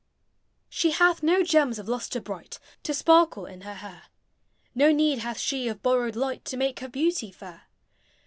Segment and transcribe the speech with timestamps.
[0.67, 4.05] She hath no gems of lustre bright To sparkle in her hair;
[4.73, 7.67] No need hath she of borrowed light To make her beauty fair.